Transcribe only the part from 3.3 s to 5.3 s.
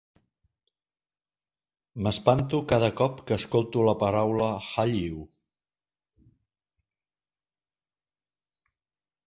escolto la paraula "Hallyu".